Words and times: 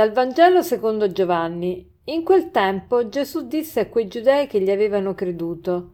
Dal 0.00 0.12
Vangelo 0.12 0.62
secondo 0.62 1.12
Giovanni. 1.12 1.86
In 2.04 2.24
quel 2.24 2.50
tempo 2.50 3.10
Gesù 3.10 3.46
disse 3.46 3.80
a 3.80 3.86
quei 3.88 4.08
giudei 4.08 4.46
che 4.46 4.58
gli 4.58 4.70
avevano 4.70 5.14
creduto: 5.14 5.90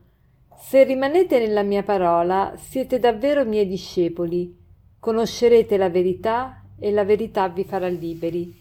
Se 0.56 0.84
rimanete 0.84 1.40
nella 1.40 1.64
mia 1.64 1.82
parola, 1.82 2.54
siete 2.56 3.00
davvero 3.00 3.44
miei 3.44 3.66
discepoli. 3.66 4.56
Conoscerete 5.00 5.76
la 5.76 5.90
verità 5.90 6.62
e 6.78 6.92
la 6.92 7.04
verità 7.04 7.48
vi 7.48 7.64
farà 7.64 7.88
liberi. 7.88 8.54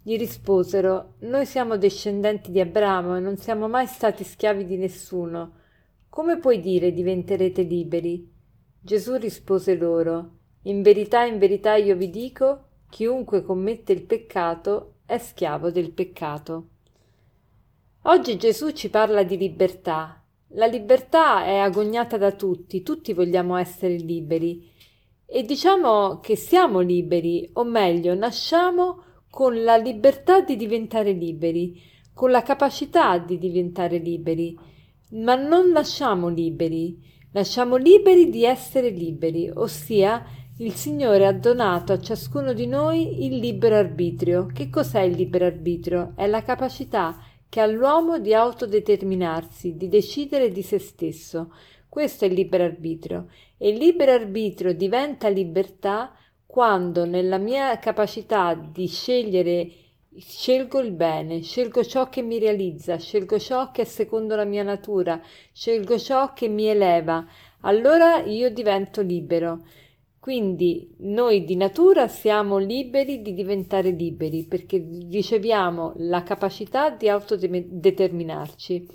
Gli 0.00 0.16
risposero: 0.16 1.14
Noi 1.22 1.44
siamo 1.44 1.76
discendenti 1.76 2.52
di 2.52 2.60
Abramo 2.60 3.16
e 3.16 3.20
non 3.20 3.36
siamo 3.36 3.66
mai 3.66 3.88
stati 3.88 4.22
schiavi 4.22 4.64
di 4.64 4.76
nessuno. 4.76 5.54
Come 6.08 6.38
puoi 6.38 6.60
dire 6.60 6.92
diventerete 6.92 7.62
liberi? 7.62 8.32
Gesù 8.78 9.16
rispose 9.16 9.74
loro: 9.74 10.36
In 10.62 10.82
verità, 10.82 11.24
in 11.24 11.38
verità 11.38 11.74
io 11.74 11.96
vi 11.96 12.10
dico 12.10 12.66
chiunque 12.94 13.42
commette 13.42 13.92
il 13.92 14.04
peccato 14.04 14.98
è 15.04 15.18
schiavo 15.18 15.72
del 15.72 15.90
peccato. 15.90 16.68
Oggi 18.02 18.36
Gesù 18.36 18.70
ci 18.70 18.88
parla 18.88 19.24
di 19.24 19.36
libertà. 19.36 20.22
La 20.50 20.66
libertà 20.66 21.44
è 21.44 21.56
agognata 21.56 22.16
da 22.16 22.30
tutti, 22.30 22.84
tutti 22.84 23.12
vogliamo 23.12 23.56
essere 23.56 23.96
liberi 23.96 24.70
e 25.26 25.42
diciamo 25.42 26.20
che 26.20 26.36
siamo 26.36 26.78
liberi, 26.78 27.50
o 27.54 27.64
meglio, 27.64 28.14
nasciamo 28.14 29.02
con 29.28 29.60
la 29.64 29.76
libertà 29.76 30.42
di 30.42 30.54
diventare 30.54 31.10
liberi, 31.10 31.82
con 32.14 32.30
la 32.30 32.42
capacità 32.42 33.18
di 33.18 33.38
diventare 33.38 33.98
liberi, 33.98 34.56
ma 35.14 35.34
non 35.34 35.70
nasciamo 35.70 36.28
liberi, 36.28 36.96
nasciamo 37.32 37.74
liberi 37.74 38.30
di 38.30 38.44
essere 38.44 38.90
liberi, 38.90 39.50
ossia 39.52 40.24
il 40.58 40.72
Signore 40.74 41.26
ha 41.26 41.32
donato 41.32 41.92
a 41.92 41.98
ciascuno 41.98 42.52
di 42.52 42.68
noi 42.68 43.24
il 43.24 43.38
libero 43.38 43.74
arbitrio. 43.74 44.46
Che 44.46 44.70
cos'è 44.70 45.00
il 45.00 45.16
libero 45.16 45.46
arbitrio? 45.46 46.12
È 46.14 46.28
la 46.28 46.44
capacità 46.44 47.18
che 47.48 47.60
ha 47.60 47.66
l'uomo 47.66 48.20
di 48.20 48.32
autodeterminarsi, 48.34 49.74
di 49.76 49.88
decidere 49.88 50.52
di 50.52 50.62
se 50.62 50.78
stesso. 50.78 51.52
Questo 51.88 52.24
è 52.24 52.28
il 52.28 52.34
libero 52.34 52.62
arbitrio. 52.62 53.30
E 53.58 53.70
il 53.70 53.78
libero 53.78 54.12
arbitrio 54.12 54.72
diventa 54.74 55.26
libertà 55.26 56.14
quando 56.46 57.04
nella 57.04 57.38
mia 57.38 57.76
capacità 57.80 58.54
di 58.54 58.86
scegliere 58.86 59.68
scelgo 60.16 60.78
il 60.78 60.92
bene, 60.92 61.42
scelgo 61.42 61.82
ciò 61.82 62.08
che 62.08 62.22
mi 62.22 62.38
realizza, 62.38 62.96
scelgo 62.96 63.40
ciò 63.40 63.72
che 63.72 63.82
è 63.82 63.84
secondo 63.84 64.36
la 64.36 64.44
mia 64.44 64.62
natura, 64.62 65.20
scelgo 65.52 65.98
ciò 65.98 66.32
che 66.32 66.46
mi 66.46 66.66
eleva, 66.66 67.26
allora 67.62 68.22
io 68.22 68.50
divento 68.50 69.02
libero. 69.02 69.64
Quindi 70.24 70.90
noi 71.00 71.44
di 71.44 71.54
natura 71.54 72.08
siamo 72.08 72.56
liberi 72.56 73.20
di 73.20 73.34
diventare 73.34 73.90
liberi 73.90 74.44
perché 74.44 74.82
riceviamo 75.10 75.92
la 75.96 76.22
capacità 76.22 76.88
di 76.88 77.10
autodeterminarci. 77.10 78.88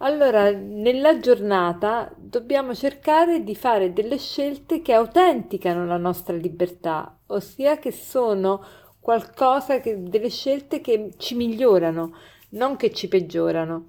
Allora, 0.00 0.50
nella 0.50 1.18
giornata 1.20 2.14
dobbiamo 2.18 2.74
cercare 2.74 3.42
di 3.42 3.54
fare 3.54 3.94
delle 3.94 4.18
scelte 4.18 4.82
che 4.82 4.92
autenticano 4.92 5.86
la 5.86 5.96
nostra 5.96 6.36
libertà, 6.36 7.18
ossia 7.28 7.78
che 7.78 7.90
sono 7.90 8.62
qualcosa 9.00 9.80
che, 9.80 10.02
delle 10.02 10.28
scelte 10.28 10.82
che 10.82 11.14
ci 11.16 11.34
migliorano, 11.34 12.12
non 12.50 12.76
che 12.76 12.92
ci 12.92 13.08
peggiorano. 13.08 13.86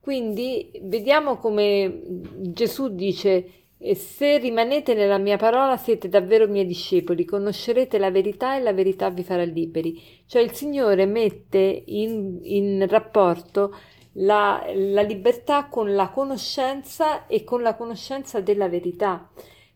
Quindi 0.00 0.72
vediamo 0.82 1.36
come 1.36 2.02
Gesù 2.50 2.88
dice 2.88 3.59
e 3.82 3.94
se 3.94 4.36
rimanete 4.36 4.92
nella 4.92 5.16
mia 5.16 5.38
parola 5.38 5.78
siete 5.78 6.10
davvero 6.10 6.46
miei 6.46 6.66
discepoli, 6.66 7.24
conoscerete 7.24 7.96
la 7.96 8.10
verità 8.10 8.54
e 8.54 8.60
la 8.60 8.74
verità 8.74 9.08
vi 9.08 9.22
farà 9.22 9.42
liberi. 9.42 9.98
Cioè 10.26 10.42
il 10.42 10.52
Signore 10.52 11.06
mette 11.06 11.84
in, 11.86 12.40
in 12.42 12.86
rapporto 12.86 13.74
la, 14.14 14.62
la 14.74 15.00
libertà 15.00 15.68
con 15.68 15.94
la 15.94 16.10
conoscenza 16.10 17.26
e 17.26 17.42
con 17.42 17.62
la 17.62 17.74
conoscenza 17.74 18.42
della 18.42 18.68
verità. 18.68 19.30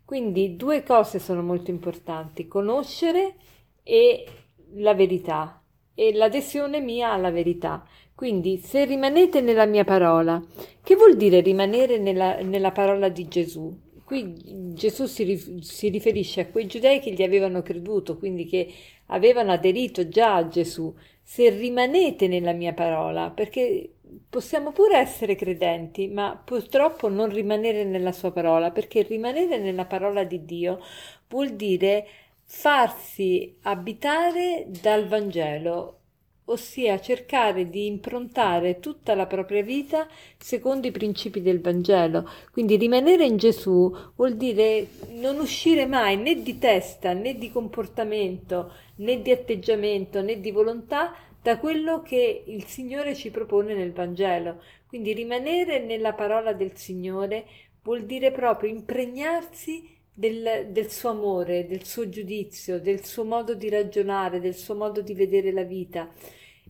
Quindi 0.04 0.54
due 0.54 0.82
cose 0.82 1.18
sono 1.18 1.42
molto 1.42 1.70
importanti, 1.70 2.46
conoscere 2.46 3.36
e 3.82 4.26
la 4.74 4.92
verità 4.92 5.62
e 5.94 6.12
l'adesione 6.12 6.80
mia 6.80 7.10
alla 7.10 7.30
verità. 7.30 7.82
Quindi 8.14 8.58
se 8.58 8.84
rimanete 8.84 9.40
nella 9.40 9.64
mia 9.64 9.84
parola, 9.84 10.42
che 10.82 10.94
vuol 10.94 11.16
dire 11.16 11.40
rimanere 11.40 11.96
nella, 11.96 12.42
nella 12.42 12.70
parola 12.70 13.08
di 13.08 13.26
Gesù? 13.28 13.83
Qui 14.04 14.34
Gesù 14.74 15.06
si, 15.06 15.60
si 15.60 15.88
riferisce 15.88 16.42
a 16.42 16.46
quei 16.46 16.66
giudei 16.66 17.00
che 17.00 17.12
gli 17.12 17.22
avevano 17.22 17.62
creduto, 17.62 18.16
quindi 18.18 18.46
che 18.46 18.72
avevano 19.06 19.52
aderito 19.52 20.08
già 20.08 20.36
a 20.36 20.48
Gesù. 20.48 20.94
Se 21.22 21.48
rimanete 21.50 22.28
nella 22.28 22.52
mia 22.52 22.72
parola, 22.74 23.30
perché 23.30 23.94
possiamo 24.28 24.72
pure 24.72 24.98
essere 24.98 25.34
credenti, 25.36 26.08
ma 26.08 26.40
purtroppo 26.42 27.08
non 27.08 27.30
rimanere 27.30 27.84
nella 27.84 28.12
sua 28.12 28.30
parola, 28.30 28.70
perché 28.70 29.02
rimanere 29.02 29.58
nella 29.58 29.86
parola 29.86 30.24
di 30.24 30.44
Dio 30.44 30.80
vuol 31.28 31.54
dire 31.54 32.06
farsi 32.44 33.56
abitare 33.62 34.66
dal 34.80 35.06
Vangelo, 35.08 36.00
ossia 36.46 37.00
cercare 37.00 37.70
di 37.70 37.86
improntare 37.86 38.78
tutta 38.80 39.14
la 39.14 39.26
propria 39.26 39.62
vita 39.62 40.06
secondo 40.36 40.86
i 40.86 40.90
principi 40.90 41.40
del 41.40 41.60
Vangelo. 41.60 42.28
Quindi 42.52 42.76
rimanere 42.76 43.24
in 43.24 43.36
Gesù 43.36 43.94
vuol 44.14 44.36
dire 44.36 44.88
non 45.12 45.38
uscire 45.38 45.86
mai 45.86 46.16
né 46.16 46.42
di 46.42 46.58
testa 46.58 47.12
né 47.12 47.36
di 47.36 47.50
comportamento 47.50 48.72
né 48.96 49.22
di 49.22 49.30
atteggiamento 49.30 50.20
né 50.20 50.38
di 50.40 50.50
volontà 50.50 51.14
da 51.40 51.58
quello 51.58 52.02
che 52.02 52.44
il 52.46 52.64
Signore 52.64 53.14
ci 53.14 53.30
propone 53.30 53.74
nel 53.74 53.92
Vangelo. 53.92 54.62
Quindi 54.86 55.12
rimanere 55.12 55.80
nella 55.80 56.12
parola 56.12 56.52
del 56.52 56.76
Signore 56.76 57.46
vuol 57.82 58.04
dire 58.04 58.32
proprio 58.32 58.70
impregnarsi 58.70 59.93
del, 60.14 60.68
del, 60.70 60.90
suo 60.90 61.10
amore, 61.10 61.66
del 61.66 61.84
suo 61.84 62.08
giudizio, 62.08 62.80
del 62.80 63.04
suo 63.04 63.24
modo 63.24 63.54
di 63.54 63.68
ragionare, 63.68 64.40
del 64.40 64.54
suo 64.54 64.74
modo 64.74 65.00
di 65.00 65.12
vedere 65.12 65.52
la 65.52 65.64
vita. 65.64 66.08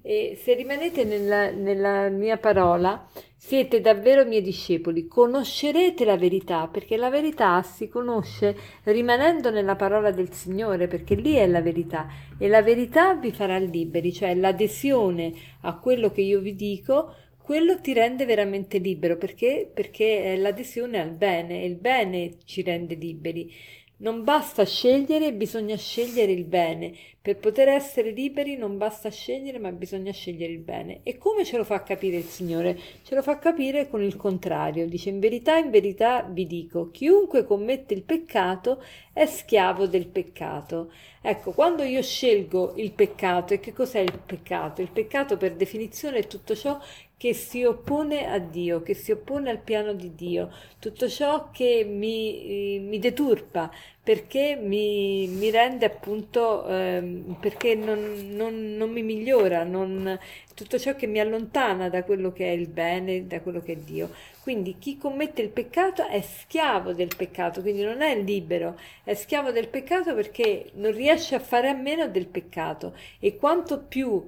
E 0.07 0.39
se 0.43 0.55
rimanete 0.55 1.05
nella, 1.05 1.51
nella 1.51 2.09
mia 2.09 2.37
parola, 2.37 3.07
siete 3.37 3.81
davvero 3.81 4.25
miei 4.25 4.41
discepoli, 4.41 5.07
conoscerete 5.07 6.05
la 6.05 6.17
verità, 6.17 6.67
perché 6.67 6.97
la 6.97 7.11
verità 7.11 7.63
si 7.63 7.89
conosce 7.89 8.57
rimanendo 8.85 9.51
nella 9.51 9.77
parola 9.77 10.11
del 10.11 10.33
Signore, 10.33 10.89
perché 10.89 11.15
lì 11.15 11.35
è 11.35 11.47
la 11.47 11.61
verità 11.61 12.07
e 12.39 12.49
la 12.49 12.63
verità 12.63 13.15
vi 13.15 13.33
farà 13.33 13.59
liberi, 13.59 14.13
cioè 14.13 14.35
l'adesione 14.35 15.33
a 15.61 15.79
quello 15.79 16.11
che 16.11 16.23
io 16.23 16.41
vi 16.41 16.55
dico 16.55 17.15
quello 17.45 17.79
ti 17.79 17.93
rende 17.93 18.25
veramente 18.25 18.79
libero 18.79 19.19
perché? 19.19 19.71
Perché 19.73 20.33
è 20.33 20.37
l'adesione 20.37 20.99
al 20.99 21.11
bene 21.11 21.61
e 21.61 21.67
il 21.67 21.77
bene 21.77 22.39
ci 22.47 22.63
rende 22.63 22.95
liberi. 22.95 23.53
Non 23.97 24.25
basta 24.25 24.65
scegliere, 24.65 25.33
bisogna 25.33 25.77
scegliere 25.77 26.33
il 26.33 26.45
bene. 26.45 26.93
Per 27.23 27.37
poter 27.37 27.69
essere 27.69 28.11
liberi 28.11 28.57
non 28.57 28.77
basta 28.77 29.09
scegliere, 29.09 29.59
ma 29.59 29.71
bisogna 29.73 30.11
scegliere 30.11 30.53
il 30.53 30.59
bene. 30.59 31.01
E 31.05 31.17
come 31.17 31.45
ce 31.45 31.57
lo 31.57 31.65
fa 31.65 31.83
capire 31.83 32.17
il 32.17 32.25
Signore? 32.25 32.79
Ce 33.03 33.15
lo 33.15 33.23
fa 33.23 33.39
capire 33.39 33.89
con 33.89 34.03
il 34.03 34.17
contrario. 34.17 34.89
Dice 34.89 35.11
in 35.11 35.21
verità, 35.21 35.57
in 35.57 35.71
verità 35.71 36.23
vi 36.23 36.47
dico, 36.47 36.91
chiunque 36.91 37.45
commette 37.45 37.95
il 37.95 38.03
peccato 38.03 38.83
è 39.13 39.27
schiavo 39.27 39.87
del 39.87 40.07
peccato. 40.09 40.93
Ecco, 41.23 41.53
quando 41.53 41.83
io 41.83 42.03
scelgo 42.03 42.75
il 42.77 42.93
peccato, 42.93 43.55
e 43.55 43.61
che 43.61 43.73
cos'è 43.73 44.01
il 44.01 44.21
peccato? 44.27 44.83
Il 44.83 44.91
peccato 44.91 45.37
per 45.37 45.55
definizione 45.55 46.19
è 46.19 46.27
tutto 46.27 46.55
ciò 46.55 46.79
che 47.17 47.33
si 47.33 47.65
oppone 47.65 48.29
a 48.29 48.39
Dio, 48.39 48.83
che 48.83 48.95
si 48.95 49.11
oppone 49.13 49.49
al 49.49 49.59
piano 49.59 49.95
di 49.95 50.15
Dio, 50.15 50.53
tutto 50.79 51.09
ciò 51.09 51.51
che 51.51 51.85
mi, 51.89 52.79
mi 52.81 52.99
deturpa, 52.99 53.71
perché 54.03 54.57
mi, 54.57 55.27
mi 55.29 55.51
rende 55.51 55.87
appunto, 55.87 56.67
eh, 56.67 57.25
perché 57.41 57.75
non, 57.75 58.31
non, 58.33 58.75
non 58.77 58.91
mi 58.91 59.03
migliora, 59.03 59.65
non, 59.65 60.19
tutto 60.55 60.79
ciò 60.79 60.95
che 60.95 61.07
mi 61.07 61.19
allontana 61.21 61.89
da 61.89 62.05
quello 62.05 62.33
che 62.33 62.47
è 62.47 62.51
il 62.51 62.69
bene, 62.69 63.27
da 63.27 63.41
quello 63.41 63.63
che 63.63 63.73
è 63.73 63.77
Dio. 63.77 64.11
Quindi 64.43 64.77
chi 64.79 64.99
commette 64.99 65.41
il 65.41 65.49
peccato 65.49 66.07
è 66.07 66.21
schiavo 66.21 66.93
del 66.93 67.15
peccato, 67.17 67.63
quindi 67.63 67.83
non 67.83 68.03
è 68.03 68.21
libero, 68.21 68.79
è 69.03 69.15
schiavo 69.15 69.51
del 69.53 69.69
peccato 69.69 70.15
perché 70.15 70.71
non 70.75 70.93
riesce 70.93 71.35
a 71.35 71.41
fare 71.41 71.69
a 71.69 71.75
meno 71.75 72.07
del 72.09 72.27
peccato 72.27 72.95
e 73.19 73.37
quanto 73.37 73.81
più 73.81 74.23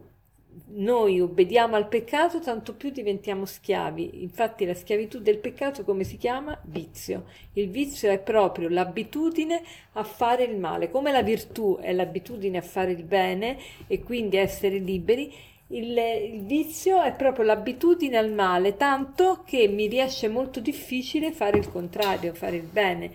noi 0.69 1.21
obbediamo 1.21 1.77
al 1.77 1.89
peccato, 1.89 2.41
tanto 2.41 2.75
più 2.75 2.91
diventiamo 2.91 3.45
schiavi. 3.45 4.23
Infatti 4.23 4.65
la 4.65 4.75
schiavitù 4.75 5.21
del 5.21 5.39
peccato 5.39 5.85
come 5.85 6.05
si 6.05 6.17
chiama? 6.17 6.59
Vizio. 6.65 7.25
Il 7.55 7.71
vizio 7.71 8.11
è 8.11 8.19
proprio 8.19 8.69
l'abitudine 8.69 9.63
a 9.93 10.03
fare 10.03 10.45
il 10.45 10.57
male, 10.57 10.91
come 10.91 11.13
la 11.13 11.23
virtù 11.23 11.79
è 11.81 11.93
l'abitudine 11.93 12.59
a 12.59 12.63
fare 12.63 12.93
il 12.93 13.03
bene 13.05 13.59
e 13.87 14.03
quindi 14.03 14.37
essere 14.37 14.79
liberi. 14.79 15.33
Il, 15.69 15.97
il 15.97 16.45
vizio 16.45 17.03
è 17.03 17.13
proprio 17.15 17.45
l'abitudine 17.45 18.17
al 18.17 18.33
male, 18.33 18.77
tanto 18.77 19.43
che 19.45 19.69
mi 19.69 19.87
riesce 19.87 20.29
molto 20.29 20.61
difficile 20.61 21.33
fare 21.33 21.59
il 21.59 21.71
contrario, 21.71 22.35
fare 22.35 22.57
il 22.57 22.63
bene. 22.63 23.13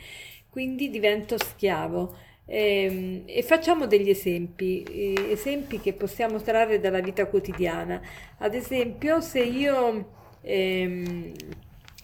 Quindi 0.49 0.89
divento 0.89 1.37
schiavo. 1.37 2.29
E, 2.45 2.83
ehm, 2.83 3.23
e 3.25 3.43
facciamo 3.43 3.85
degli 3.85 4.09
esempi, 4.09 4.83
esempi 5.29 5.79
che 5.79 5.93
possiamo 5.93 6.41
trarre 6.41 6.79
dalla 6.79 7.01
vita 7.01 7.25
quotidiana. 7.27 8.01
Ad 8.39 8.53
esempio, 8.53 9.21
se 9.21 9.41
io 9.41 10.09
ehm, 10.41 11.31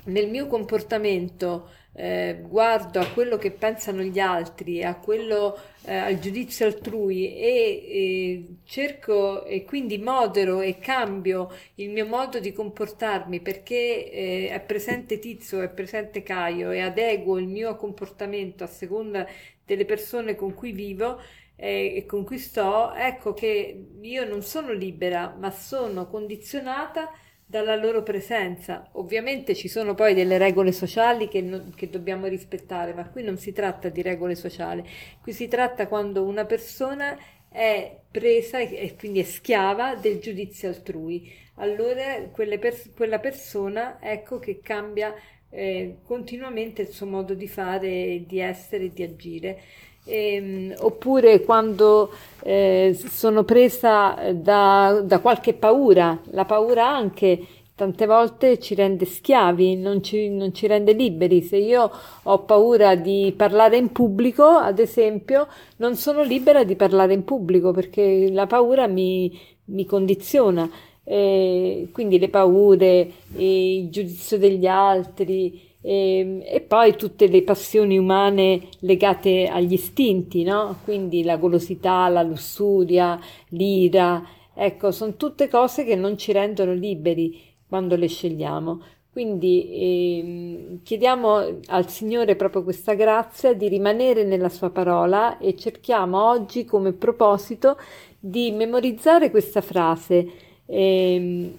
nel 0.05 0.29
mio 0.29 0.47
comportamento 0.47 1.69
eh, 1.99 2.43
guardo 2.47 2.99
a 2.99 3.07
quello 3.07 3.37
che 3.37 3.49
pensano 3.49 4.03
gli 4.03 4.19
altri, 4.19 4.83
a 4.83 4.95
quello, 4.99 5.57
eh, 5.83 5.95
al 5.95 6.19
giudizio 6.19 6.67
altrui 6.67 7.35
e, 7.35 7.47
e, 7.89 8.47
cerco 8.65 9.43
e 9.45 9.63
quindi 9.65 9.97
modero 9.97 10.61
e 10.61 10.77
cambio 10.77 11.51
il 11.75 11.89
mio 11.89 12.05
modo 12.05 12.39
di 12.39 12.53
comportarmi 12.53 13.39
perché 13.39 14.11
eh, 14.11 14.49
è 14.49 14.59
presente 14.61 15.17
Tizio, 15.17 15.61
è 15.61 15.69
presente 15.69 16.21
Caio 16.21 16.69
e 16.69 16.81
adeguo 16.81 17.39
il 17.39 17.47
mio 17.47 17.75
comportamento 17.75 18.63
a 18.63 18.67
seconda 18.67 19.27
delle 19.65 19.85
persone 19.85 20.35
con 20.35 20.53
cui 20.53 20.73
vivo 20.73 21.19
eh, 21.55 21.95
e 21.95 22.05
con 22.05 22.23
cui 22.23 22.37
sto, 22.37 22.93
ecco 22.93 23.33
che 23.33 23.87
io 24.01 24.27
non 24.27 24.43
sono 24.43 24.71
libera, 24.71 25.35
ma 25.35 25.49
sono 25.49 26.05
condizionata 26.05 27.11
dalla 27.49 27.75
loro 27.75 28.03
presenza. 28.03 28.89
Ovviamente 28.93 29.55
ci 29.55 29.69
sono 29.69 29.95
poi 29.95 30.13
delle 30.13 30.37
regole 30.37 30.73
sociali 30.73 31.29
che, 31.29 31.41
non, 31.41 31.73
che, 31.75 31.89
dobbiamo 31.89 32.27
rispettare, 32.27 32.93
ma 32.93 33.07
qui 33.07 33.23
non 33.23 33.37
si 33.37 33.53
tratta 33.53 33.87
di 33.87 34.01
regole 34.01 34.35
sociali, 34.35 34.83
qui 35.21 35.31
si 35.31 35.47
tratta 35.47 35.87
quando 35.87 36.23
una 36.25 36.45
persona 36.45 37.17
è 37.49 37.97
presa 38.11 38.59
e 38.59 38.95
quindi 38.99 39.19
è 39.21 39.23
schiava 39.23 39.95
del 39.95 40.19
giudizio 40.19 40.67
altrui. 40.67 41.31
Allora 41.55 42.19
pers- 42.59 42.91
quella 42.93 43.19
persona 43.19 43.97
ecco 44.01 44.39
che 44.39 44.59
cambia 44.61 45.15
eh, 45.49 45.99
continuamente 46.03 46.81
il 46.81 46.89
suo 46.89 47.05
modo 47.05 47.33
di 47.33 47.47
fare, 47.47 48.23
di 48.27 48.39
essere 48.39 48.91
di 48.91 49.03
agire. 49.03 49.61
Eh, 50.09 50.73
oppure 50.79 51.43
quando 51.43 52.11
eh, 52.43 52.97
sono 53.09 53.43
presa 53.43 54.31
da, 54.33 55.01
da, 55.03 55.19
qualche 55.19 55.53
paura, 55.53 56.17
la 56.31 56.45
paura 56.45 56.87
anche 56.87 57.45
tante 57.75 58.07
volte 58.07 58.57
ci 58.57 58.73
rende 58.73 59.05
schiavi, 59.05 59.75
non 59.75 60.01
ci, 60.01 60.29
non 60.29 60.53
ci, 60.53 60.65
rende 60.65 60.93
liberi. 60.93 61.43
Se 61.43 61.57
io 61.57 61.91
ho 62.23 62.39
paura 62.39 62.95
di 62.95 63.33
parlare 63.37 63.77
in 63.77 63.91
pubblico, 63.91 64.45
ad 64.45 64.79
esempio, 64.79 65.47
non 65.77 65.95
sono 65.95 66.23
libera 66.23 66.63
di 66.63 66.75
parlare 66.75 67.13
in 67.13 67.23
pubblico 67.23 67.71
perché 67.71 68.31
la 68.31 68.47
paura 68.47 68.87
mi, 68.87 69.37
mi 69.65 69.85
condiziona. 69.85 70.67
Eh, 71.03 71.89
quindi 71.91 72.17
le 72.17 72.29
paure, 72.29 73.11
il 73.35 73.89
giudizio 73.89 74.39
degli 74.39 74.65
altri, 74.65 75.66
e, 75.81 76.19
ehm, 76.19 76.41
e, 76.45 76.61
poi 76.61 76.95
tutte 76.95 77.27
le 77.27 77.43
passioni 77.43 77.97
umane 77.97 78.69
legate 78.79 79.47
agli 79.47 79.73
istinti, 79.73 80.43
no? 80.43 80.77
Quindi 80.83 81.23
la 81.23 81.37
golosità, 81.37 82.07
la 82.09 82.23
lussuria, 82.23 83.19
l'ira, 83.49 84.23
ecco, 84.53 84.91
sono 84.91 85.15
tutte 85.15 85.47
cose 85.47 85.85
che 85.85 85.95
non 85.95 86.17
ci 86.17 86.31
rendono 86.31 86.73
liberi 86.73 87.39
quando 87.67 87.95
le 87.95 88.07
scegliamo. 88.07 88.81
Quindi 89.11 89.67
eh, 89.71 90.79
chiediamo 90.83 91.59
al 91.67 91.89
Signore 91.89 92.35
proprio 92.35 92.63
questa 92.63 92.93
grazia 92.93 93.53
di 93.53 93.67
rimanere 93.67 94.23
nella 94.23 94.49
sua 94.49 94.69
parola 94.69 95.39
e 95.39 95.55
cerchiamo 95.55 96.23
oggi 96.23 96.65
come 96.65 96.93
proposito 96.93 97.77
di 98.19 98.51
memorizzare 98.51 99.31
questa 99.31 99.61
frase. 99.61 100.29
Eh, 100.67 101.51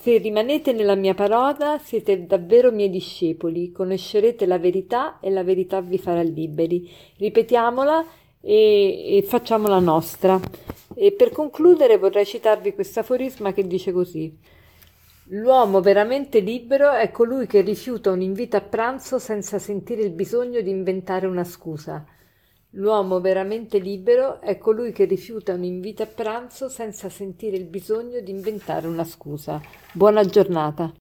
se 0.00 0.18
rimanete 0.18 0.72
nella 0.72 0.94
mia 0.94 1.14
parola, 1.14 1.76
siete 1.82 2.24
davvero 2.24 2.70
miei 2.70 2.88
discepoli, 2.88 3.72
conoscerete 3.72 4.46
la 4.46 4.56
verità 4.56 5.18
e 5.18 5.28
la 5.28 5.42
verità 5.42 5.80
vi 5.80 5.98
farà 5.98 6.22
liberi. 6.22 6.88
Ripetiamola 7.16 8.06
e, 8.40 9.16
e 9.16 9.22
facciamola 9.22 9.80
nostra. 9.80 10.40
E 10.94 11.10
per 11.10 11.30
concludere 11.30 11.98
vorrei 11.98 12.24
citarvi 12.24 12.74
questo 12.74 13.00
aforisma 13.00 13.52
che 13.52 13.66
dice 13.66 13.90
così. 13.90 14.32
L'uomo 15.30 15.80
veramente 15.80 16.38
libero 16.38 16.92
è 16.92 17.10
colui 17.10 17.48
che 17.48 17.60
rifiuta 17.62 18.12
un 18.12 18.22
invito 18.22 18.56
a 18.56 18.60
pranzo 18.60 19.18
senza 19.18 19.58
sentire 19.58 20.02
il 20.02 20.10
bisogno 20.10 20.60
di 20.60 20.70
inventare 20.70 21.26
una 21.26 21.44
scusa. 21.44 22.06
L'uomo 22.78 23.20
veramente 23.20 23.78
libero 23.78 24.40
è 24.40 24.56
colui 24.56 24.92
che 24.92 25.04
rifiuta 25.04 25.52
un 25.52 25.64
invito 25.64 26.04
a 26.04 26.06
pranzo 26.06 26.68
senza 26.68 27.08
sentire 27.08 27.56
il 27.56 27.64
bisogno 27.64 28.20
di 28.20 28.30
inventare 28.30 28.86
una 28.86 29.02
scusa. 29.02 29.60
Buona 29.92 30.24
giornata. 30.24 30.94